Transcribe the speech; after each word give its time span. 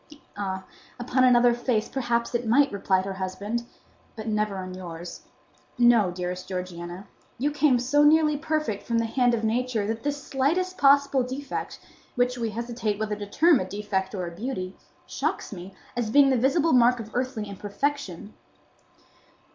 "Ah, 0.35 0.65
upon 0.99 1.23
another 1.23 1.53
face 1.53 1.87
perhaps 1.87 2.33
it 2.33 2.47
might," 2.47 2.71
replied 2.71 3.05
her 3.05 3.13
husband; 3.13 3.67
"but 4.15 4.27
never 4.27 4.57
on 4.57 4.73
yours. 4.73 5.21
No, 5.77 6.09
dearest 6.09 6.49
Georgiana, 6.49 7.07
you 7.37 7.51
came 7.51 7.77
so 7.77 8.01
nearly 8.03 8.35
perfect 8.35 8.81
from 8.81 8.97
the 8.97 9.05
hand 9.05 9.35
of 9.35 9.43
Nature 9.43 9.85
that 9.85 10.01
this 10.01 10.23
slightest 10.23 10.75
possible 10.75 11.21
defect, 11.21 11.79
which 12.15 12.35
we 12.35 12.49
hesitate 12.49 12.97
whether 12.99 13.15
to 13.15 13.27
term 13.27 13.59
a 13.59 13.63
defect 13.65 14.15
or 14.15 14.25
a 14.25 14.31
beauty, 14.35 14.75
shocks 15.05 15.53
me, 15.53 15.71
as 15.95 16.09
being 16.09 16.31
the 16.31 16.35
visible 16.35 16.73
mark 16.73 16.99
of 16.99 17.11
earthly 17.13 17.45
imperfection." 17.47 18.33